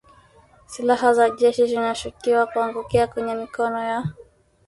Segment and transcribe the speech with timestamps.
[0.67, 4.03] Silaha za jeshi zinashukiwa kuangukia kwenye mikono ya